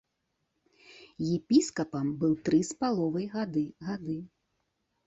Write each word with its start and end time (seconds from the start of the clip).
Епіскапам 1.35 2.07
быў 2.25 2.33
тры 2.49 2.59
з 2.71 2.79
паловай 2.81 3.25
гады 3.39 3.63
гады. 3.89 4.19